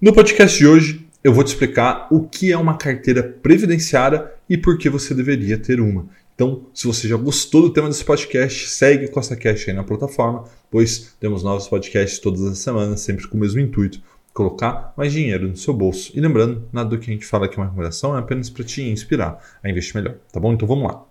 [0.00, 4.56] No podcast de hoje, eu vou te explicar o que é uma carteira previdenciária e
[4.56, 6.08] por que você deveria ter uma.
[6.36, 10.44] Então, se você já gostou do tema desse podcast, segue o CostaCast aí na plataforma,
[10.70, 14.00] pois temos novos podcasts todas as semanas, sempre com o mesmo intuito
[14.36, 16.12] colocar mais dinheiro no seu bolso.
[16.14, 18.62] E lembrando, nada do que a gente fala aqui é uma recomendação, é apenas para
[18.62, 20.52] te inspirar a investir melhor, tá bom?
[20.52, 21.02] Então vamos lá.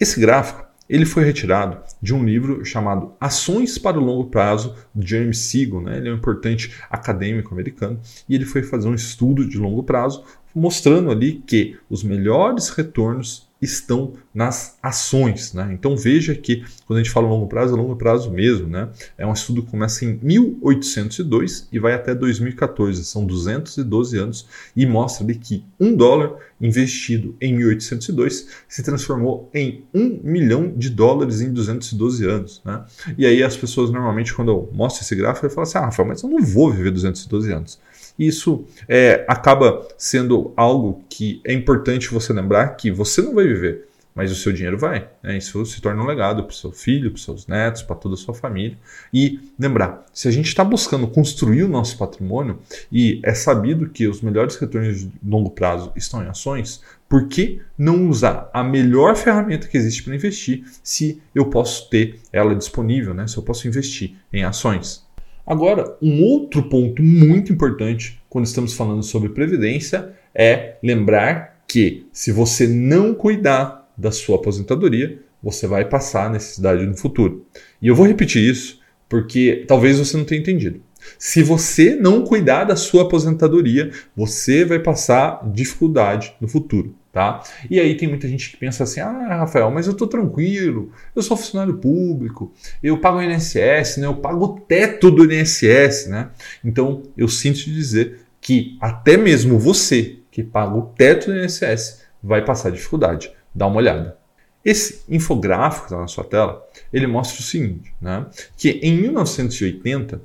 [0.00, 5.08] Esse gráfico ele foi retirado de um livro chamado Ações para o Longo Prazo, de
[5.08, 5.80] James Siegel.
[5.80, 5.96] Né?
[5.96, 10.24] Ele é um importante acadêmico americano e ele foi fazer um estudo de longo prazo,
[10.54, 15.54] mostrando ali que os melhores retornos estão nas ações.
[15.54, 15.70] Né?
[15.72, 18.66] Então veja que quando a gente fala longo prazo, é longo prazo mesmo.
[18.66, 18.88] Né?
[19.16, 24.84] É um estudo que começa em 1802 e vai até 2014, são 212 anos, e
[24.84, 31.52] mostra que um dólar investido em 1802 se transformou em um milhão de dólares em
[31.52, 32.62] 212 anos.
[32.64, 32.84] Né?
[33.16, 36.22] E aí as pessoas normalmente, quando eu mostro esse gráfico, falam assim, ah, Rafael, mas
[36.22, 37.78] eu não vou viver 212 anos.
[38.26, 43.88] Isso é, acaba sendo algo que é importante você lembrar que você não vai viver,
[44.14, 45.08] mas o seu dinheiro vai.
[45.22, 45.38] Né?
[45.38, 48.14] Isso se torna um legado para o seu filho, para os seus netos, para toda
[48.14, 48.76] a sua família.
[49.12, 52.58] E lembrar, se a gente está buscando construir o nosso patrimônio
[52.90, 57.60] e é sabido que os melhores retornos de longo prazo estão em ações, por que
[57.76, 63.14] não usar a melhor ferramenta que existe para investir se eu posso ter ela disponível,
[63.14, 63.26] né?
[63.26, 65.04] se eu posso investir em ações?
[65.52, 72.32] Agora, um outro ponto muito importante quando estamos falando sobre previdência é lembrar que se
[72.32, 77.44] você não cuidar da sua aposentadoria, você vai passar necessidade no futuro.
[77.82, 80.80] E eu vou repetir isso porque talvez você não tenha entendido.
[81.18, 86.94] Se você não cuidar da sua aposentadoria, você vai passar dificuldade no futuro.
[87.12, 87.42] Tá?
[87.70, 91.20] E aí tem muita gente que pensa assim: ah, Rafael, mas eu estou tranquilo, eu
[91.20, 94.06] sou funcionário público, eu pago o INSS, né?
[94.06, 96.06] eu pago o teto do INSS.
[96.08, 96.30] Né?
[96.64, 102.00] Então eu sinto te dizer que até mesmo você que paga o teto do INSS
[102.22, 103.30] vai passar dificuldade.
[103.54, 104.16] Dá uma olhada.
[104.64, 108.24] Esse infográfico que está na sua tela, ele mostra o seguinte, né?
[108.56, 110.22] que em 1980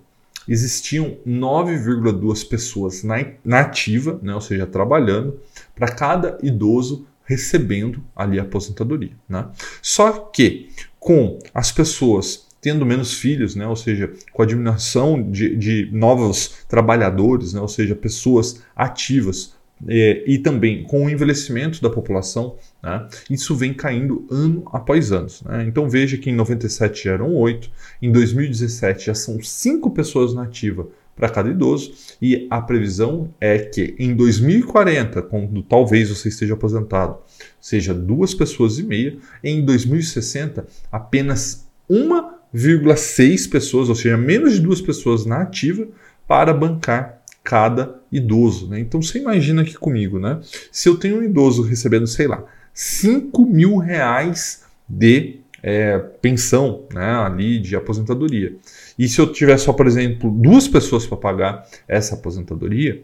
[0.47, 5.39] existiam 9,2 pessoas na, ativa, né, ou seja, trabalhando,
[5.75, 9.11] para cada idoso recebendo ali a aposentadoria.
[9.27, 9.45] Né?
[9.81, 10.69] Só que
[10.99, 13.67] com as pessoas tendo menos filhos, né?
[13.67, 17.61] ou seja, com a diminuição de, de novos trabalhadores, né?
[17.61, 19.53] ou seja, pessoas ativas
[19.87, 25.27] é, e também com o envelhecimento da população, né, isso vem caindo ano após ano.
[25.45, 25.65] Né?
[25.67, 27.69] Então veja que em 97 já eram 8,
[28.01, 33.57] em 2017 já são 5 pessoas na ativa para cada idoso, e a previsão é
[33.57, 37.17] que em 2040, quando talvez você esteja aposentado,
[37.59, 44.79] seja duas pessoas e meia, em 2060 apenas 1,6 pessoas, ou seja, menos de duas
[44.79, 45.87] pessoas na ativa
[46.27, 48.67] para bancar cada idoso.
[48.69, 48.79] Né?
[48.79, 50.39] Então você imagina aqui comigo, né?
[50.71, 57.15] Se eu tenho um idoso recebendo, sei lá, 5 mil reais de é, pensão né,
[57.15, 58.55] ali de aposentadoria.
[58.97, 63.03] E se eu tiver só, por exemplo, duas pessoas para pagar essa aposentadoria,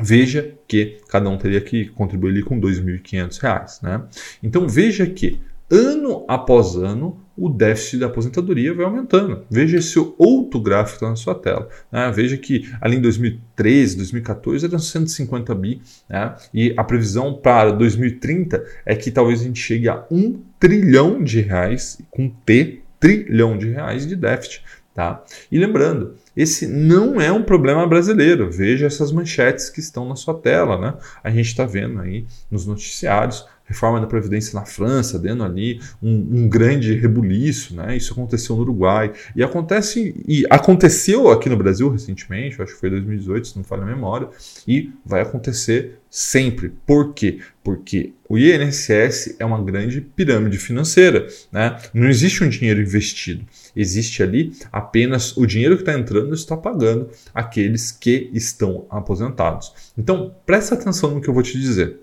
[0.00, 3.82] veja que cada um teria que contribuir com R$ 2.500.
[3.82, 4.02] Né?
[4.42, 5.40] Então veja que
[5.70, 9.44] ano após ano, o déficit da aposentadoria vai aumentando.
[9.50, 11.68] Veja esse outro gráfico na sua tela.
[11.90, 12.12] Né?
[12.14, 16.34] Veja que ali em 2013, 2014 eram 150 bi, né?
[16.52, 21.40] e a previsão para 2030 é que talvez a gente chegue a um trilhão de
[21.40, 24.62] reais, com T, trilhão de reais de déficit.
[24.94, 25.24] Tá?
[25.50, 28.50] E lembrando, esse não é um problema brasileiro.
[28.50, 30.78] Veja essas manchetes que estão na sua tela.
[30.78, 30.94] Né?
[31.24, 36.42] A gente está vendo aí nos noticiários reforma da Previdência na França, dando ali um,
[36.42, 37.96] um, grande rebuliço, né?
[37.96, 39.12] Isso aconteceu no Uruguai.
[39.34, 43.84] E acontece e aconteceu aqui no Brasil recentemente, acho que foi 2018, se não falha
[43.84, 44.28] a memória,
[44.66, 46.72] e vai acontecer sempre.
[46.84, 47.38] Por quê?
[47.62, 51.28] Porque o INSS é uma grande pirâmide financeira.
[51.52, 51.78] Né?
[51.94, 53.44] Não existe um dinheiro investido.
[53.76, 59.72] Existe ali apenas o dinheiro que está entrando está pagando aqueles que estão aposentados.
[59.96, 62.00] Então, presta atenção no que eu vou te dizer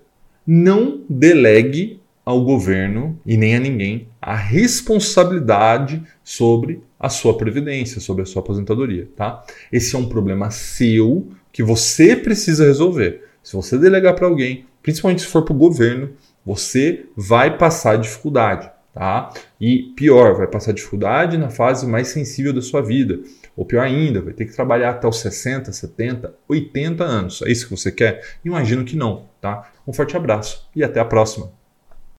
[0.48, 8.24] não delegue ao governo e nem a ninguém a responsabilidade sobre a sua previdência, sobre
[8.24, 9.44] a sua aposentadoria, tá?
[9.72, 13.24] Esse é um problema seu que você precisa resolver.
[13.44, 16.10] Se você delegar para alguém, principalmente se for para o governo,
[16.46, 19.32] você vai passar dificuldade, tá?
[19.60, 23.20] E pior, vai passar dificuldade na fase mais sensível da sua vida,
[23.57, 27.42] Ou pior ainda, vai ter que trabalhar até os 60, 70, 80 anos.
[27.42, 28.21] É isso que você quer?
[28.45, 29.71] Imagino que não, tá?
[29.88, 31.51] Um forte abraço e até a próxima.